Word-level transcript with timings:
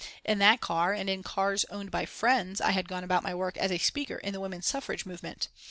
In 0.25 0.39
that 0.39 0.61
car, 0.61 0.93
and 0.93 1.07
in 1.07 1.21
cars 1.21 1.63
owned 1.69 1.91
by 1.91 2.07
friends 2.07 2.59
I 2.59 2.71
had 2.71 2.89
gone 2.89 3.03
about 3.03 3.21
my 3.21 3.35
work 3.35 3.55
as 3.57 3.69
a 3.71 3.77
speaker 3.77 4.15
in 4.15 4.33
the 4.33 4.39
Woman 4.39 4.63
Suffrage 4.63 5.05
movement. 5.05 5.47